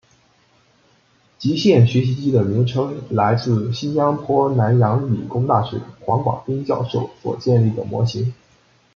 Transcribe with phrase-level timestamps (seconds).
[1.37, 8.33] 极限学习机的名称来自新加坡南洋理工大学黄广斌教授所建立的模型。